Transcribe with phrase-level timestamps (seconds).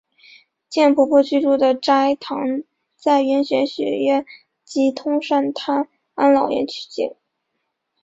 [0.67, 2.63] 贱婆婆居住的斋堂
[2.97, 4.25] 在圆玄学院
[4.63, 7.13] 及通善坛安老院取景。